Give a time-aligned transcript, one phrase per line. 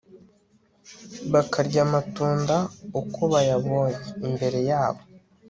[1.31, 2.55] bakarya amatunda
[3.01, 5.01] uko bayabonye imbere yabo